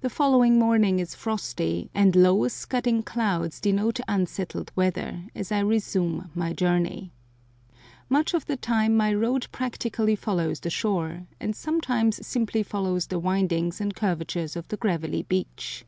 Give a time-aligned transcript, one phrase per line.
[0.00, 6.32] The following morning is frosty, and low, scudding clouds denote unsettled weather, as I resume
[6.34, 7.12] my journey.
[8.08, 13.20] Much of the time my road practically follows the shore, and sometimes simply follows the
[13.20, 15.84] windings and curvatures of the gravelly beach.